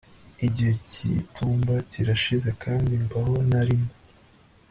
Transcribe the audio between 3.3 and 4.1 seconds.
ntarimo